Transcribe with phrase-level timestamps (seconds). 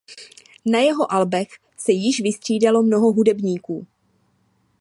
[0.65, 1.47] Na jeho albech
[1.77, 3.87] se již vystřídalo mnoho hudebníků.